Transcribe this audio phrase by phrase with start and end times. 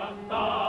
[0.00, 0.59] Cantare.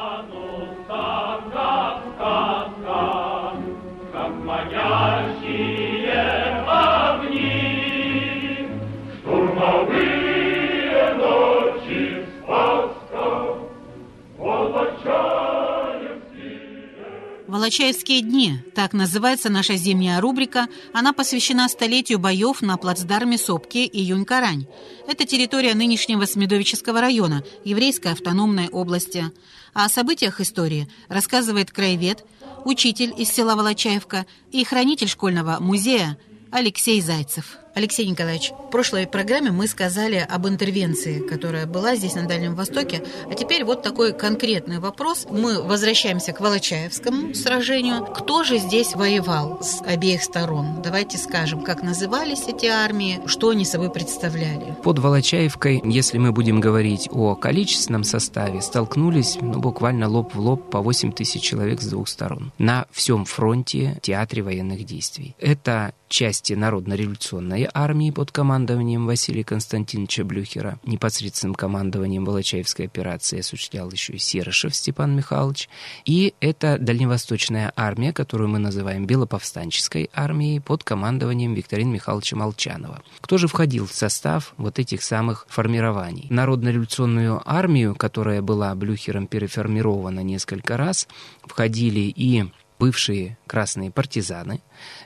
[17.51, 20.69] «Волочаевские дни»– так называется наша зимняя рубрика.
[20.93, 24.67] Она посвящена столетию боев на плацдарме Сопки и Юнь-Карань.
[25.05, 29.33] Это территория нынешнего Смедовического района, еврейской автономной области.
[29.73, 32.23] О событиях истории рассказывает краевед,
[32.63, 36.17] учитель из села Волочаевка и хранитель школьного музея
[36.51, 37.60] Алексей Зайцев.
[37.73, 43.03] Алексей Николаевич, в прошлой программе мы сказали об интервенции, которая была здесь на Дальнем Востоке.
[43.29, 45.25] А теперь вот такой конкретный вопрос.
[45.29, 48.05] Мы возвращаемся к Волочаевскому сражению.
[48.05, 50.81] Кто же здесь воевал с обеих сторон?
[50.81, 54.75] Давайте скажем, как назывались эти армии, что они собой представляли.
[54.83, 60.69] Под Волочаевкой, если мы будем говорить о количественном составе, столкнулись ну, буквально лоб в лоб
[60.69, 65.35] по 8 тысяч человек с двух сторон на всем фронте театре военных действий.
[65.39, 73.91] Это части народно-революционной Красной армии под командованием Василия Константиновича Блюхера, непосредственным командованием Волочаевской операции осуществлял
[73.91, 75.69] еще и Серышев Степан Михайлович,
[76.05, 83.03] и это Дальневосточная армия, которую мы называем Белоповстанческой армией под командованием Викторина Михайловича Молчанова.
[83.19, 86.27] Кто же входил в состав вот этих самых формирований?
[86.29, 91.07] Народно-революционную армию, которая была Блюхером переформирована несколько раз,
[91.43, 92.45] входили и
[92.79, 94.61] бывшие красные партизаны,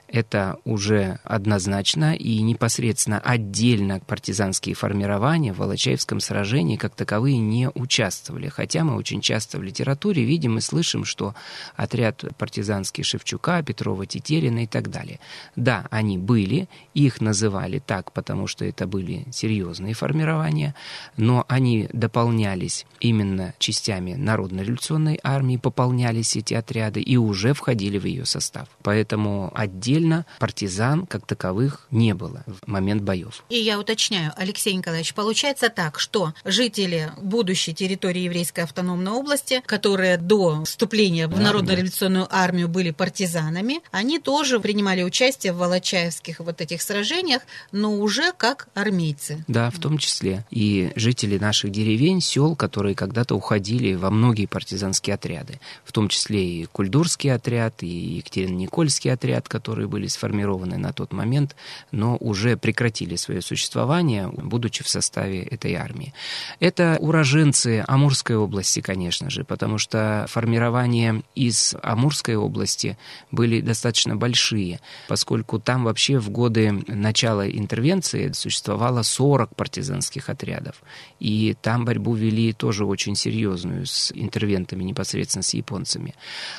[0.08, 8.48] это уже однозначно и непосредственно отдельно партизанские формирования в Волочаевском сражении как таковые не участвовали.
[8.48, 11.36] Хотя мы очень часто в литературе видим и слышим, что
[11.76, 15.20] отряд партизанский Шевчука, Петрова, Тетерина и так далее.
[15.56, 20.76] Да, они были, их называли так, потому что это были серьезные формирования,
[21.18, 28.26] но они дополнялись именно частями Народно-революционной армии, пополнялись эти отряды и уже входили в ее
[28.26, 28.68] состав.
[28.84, 33.44] Поэтому отдельно партизан как таковых не было в момент боев.
[33.50, 40.18] И я уточняю, Алексей Николаевич, получается так, что жители будущей территории Еврейской автономной области, которые
[40.18, 46.82] до вступления в Народно-революционную армию были партизанами, они тоже принимали участие в волочаевских вот этих
[46.82, 49.44] сражениях, но уже как армейцы.
[49.48, 50.46] Да, в том числе.
[50.52, 56.62] И жители наших деревень, сел, которые когда-то уходили во многие партизанские отряды, в том числе
[56.62, 61.56] и Кульдурский отряд, и Екатерино-Никольский отряд, которые были сформированы на тот момент,
[61.92, 66.14] но уже прекратили свое существование, будучи в составе этой армии.
[66.60, 72.98] Это уроженцы Амурской области, конечно же, потому что формирования из Амурской области
[73.32, 80.76] были достаточно большие, поскольку там вообще в годы начала интервенции существовало 40 партизанских отрядов.
[81.22, 86.14] И там борьбу вели тоже очень серьезную с интервентами, непосредственно с японцами.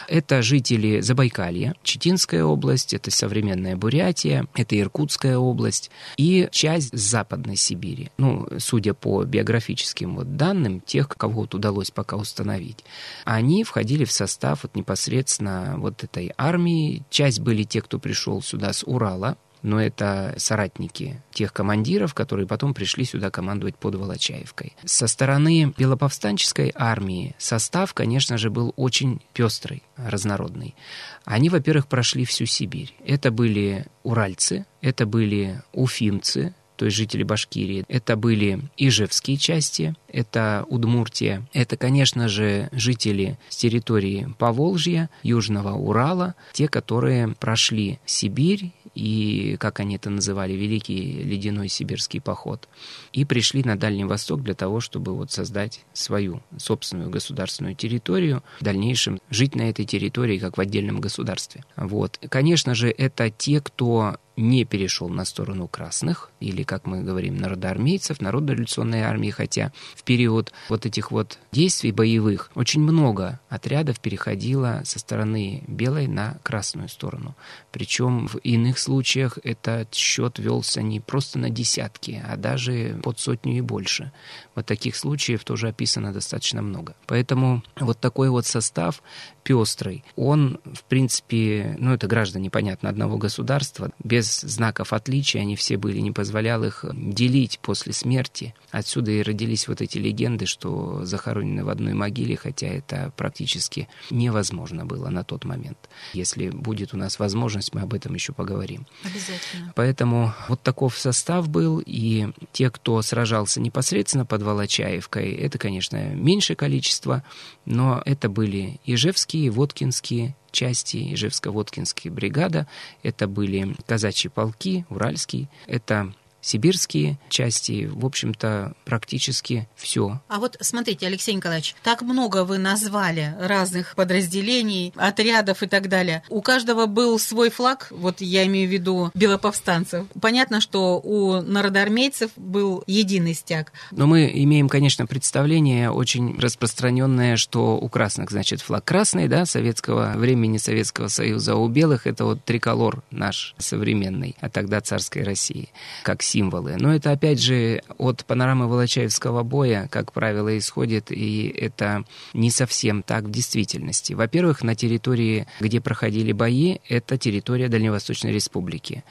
[0.08, 8.10] Это жители Забайкалья, Читинская область, это современная Бурятия, это Иркутская область и часть Западной Сибири.
[8.18, 12.84] Ну, судя по биографическим вот данным, тех, кого вот удалось пока установить,
[13.24, 17.04] они входили в состав вот непосредственно вот этой армии.
[17.10, 22.72] Часть были те, кто пришел сюда с Урала, но это соратники тех командиров, которые потом
[22.72, 24.76] пришли сюда командовать под Волочаевкой.
[24.84, 30.76] Со стороны Белоповстанческой армии состав, конечно же, был очень пестрый, разнородный.
[31.24, 32.94] Они, во-первых, прошли всю Сибирь.
[33.04, 37.84] Это были уральцы, это были уфимцы, то есть жители Башкирии.
[37.88, 46.34] Это были ижевские части, это Удмуртия, это, конечно же, жители с территории Поволжья, Южного Урала,
[46.52, 52.66] те, которые прошли Сибирь и, как они это называли, Великий Ледяной Сибирский поход,
[53.12, 58.64] и пришли на Дальний Восток для того, чтобы вот создать свою собственную государственную территорию, в
[58.64, 61.64] дальнейшем жить на этой территории как в отдельном государстве.
[61.76, 62.18] Вот.
[62.30, 68.20] Конечно же, это те, кто не перешел на сторону красных, или, как мы говорим, народоармейцев,
[68.20, 74.98] народно-революционной армии, хотя в период вот этих вот действий боевых очень много отрядов переходило со
[74.98, 77.34] стороны белой на красную сторону.
[77.72, 83.58] Причем в иных случаях этот счет велся не просто на десятки, а даже под сотню
[83.58, 84.12] и больше.
[84.54, 86.94] Вот таких случаев тоже описано достаточно много.
[87.06, 89.02] Поэтому вот такой вот состав
[89.42, 90.04] пестрый.
[90.16, 95.98] Он, в принципе, ну это граждане, понятно, одного государства, без знаков отличия, они все были,
[96.00, 98.52] не позволял их делить после смерти.
[98.72, 104.84] Отсюда и родились вот эти легенды, что захоронены в одной могиле, хотя это практически невозможно
[104.84, 105.78] было на тот момент.
[106.14, 108.88] Если будет у нас возможность, мы об этом еще поговорим.
[109.04, 109.72] Обязательно.
[109.76, 116.56] Поэтому вот таков состав был, и те, кто сражался непосредственно под Волочаевкой, это, конечно, меньшее
[116.56, 117.22] количество,
[117.66, 122.66] но это были Ижевские, Воткинские части, Ижевско-Воткинские бригада,
[123.02, 126.12] это были казачьи полки, Уральский, это
[126.46, 130.20] сибирские части, в общем-то, практически все.
[130.28, 136.22] А вот смотрите, Алексей Николаевич, так много вы назвали разных подразделений, отрядов и так далее.
[136.28, 140.06] У каждого был свой флаг, вот я имею в виду белоповстанцев.
[140.20, 143.72] Понятно, что у народоармейцев был единый стяг.
[143.90, 150.12] Но мы имеем, конечно, представление очень распространенное, что у красных, значит, флаг красный, да, советского
[150.14, 155.70] времени Советского Союза, а у белых это вот триколор наш современный, а тогда царской России,
[156.04, 156.76] как символы.
[156.78, 162.04] Но это, опять же, от панорамы Волочаевского боя, как правило, исходит, и это
[162.34, 164.12] не совсем так в действительности.
[164.12, 169.02] Во-первых, на территории, где проходили бои, это территория Дальневосточной Республики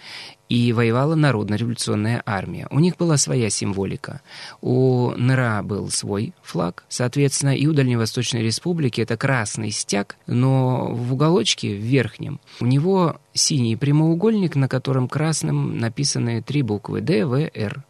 [0.50, 2.68] и воевала Народно-революционная армия.
[2.70, 4.22] У них была своя символика.
[4.62, 11.14] У НРА был свой флаг, соответственно, и у Дальневосточной Республики это красный стяг, но в
[11.14, 17.50] уголочке, в верхнем, у него синий прямоугольник, на котором красным написаны три буквы «Д», «В»,
[17.54, 17.84] «Р».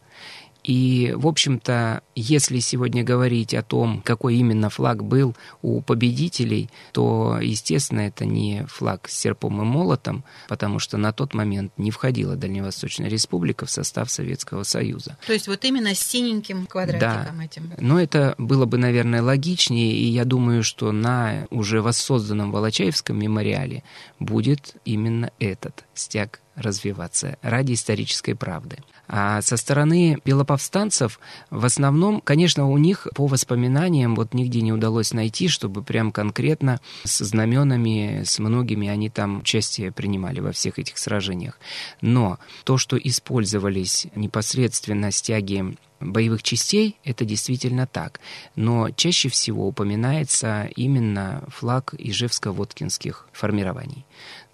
[0.65, 7.37] И, в общем-то, если сегодня говорить о том, какой именно флаг был у победителей, то,
[7.39, 12.35] естественно, это не флаг с серпом и молотом, потому что на тот момент не входила
[12.35, 15.17] Дальневосточная Республика в состав Советского Союза.
[15.27, 17.43] То есть вот именно с синеньким квадратиком да.
[17.45, 17.71] этим.
[17.77, 23.83] Но это было бы, наверное, логичнее, и я думаю, что на уже воссозданном Волочаевском мемориале
[24.19, 28.77] будет именно этот стяг развиваться ради исторической правды.
[29.07, 31.19] А со стороны белоповстанцев
[31.49, 36.79] в основном, конечно, у них по воспоминаниям вот нигде не удалось найти, чтобы прям конкретно
[37.03, 41.59] с знаменами, с многими они там участие принимали во всех этих сражениях.
[42.01, 48.19] Но то, что использовались непосредственно стяги боевых частей, это действительно так.
[48.55, 54.05] Но чаще всего упоминается именно флаг Ижевско-Воткинских формирований.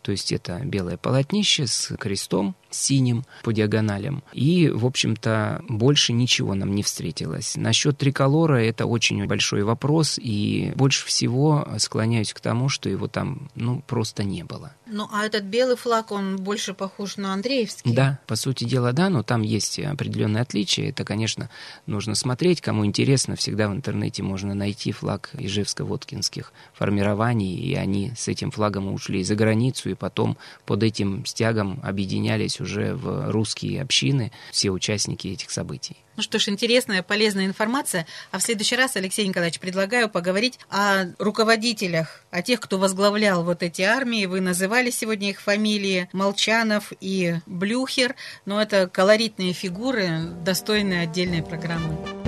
[0.02, 4.24] То есть это белое полотнище с крестом синим по диагоналям.
[4.34, 7.56] И, в общем-то, больше ничего нам не встретилось.
[7.56, 13.50] Насчет триколора это очень большой вопрос, и больше всего склоняюсь к тому, что его там,
[13.56, 14.74] ну, просто не было.
[14.88, 17.94] Ну, а этот белый флаг, он больше похож на Андреевский?
[17.94, 20.90] Да, по сути дела, да, но там есть определенные отличия.
[20.90, 21.50] Это, конечно,
[21.86, 22.62] нужно смотреть.
[22.62, 28.94] Кому интересно, всегда в интернете можно найти флаг Ижевско-Воткинских формирований, и они с этим флагом
[28.94, 35.28] ушли за границу, и потом под этим стягом объединялись уже в русские общины все участники
[35.28, 35.98] этих событий.
[36.18, 38.06] Ну что ж, интересная, полезная информация.
[38.32, 43.64] А в следующий раз, Алексей Николаевич, предлагаю поговорить о руководителях, о тех, кто возглавлял вот
[43.64, 44.26] эти армии.
[44.26, 48.16] Вы называли сегодня их фамилии Молчанов и Блюхер,
[48.46, 52.21] но это колоритные фигуры, достойные отдельной программы.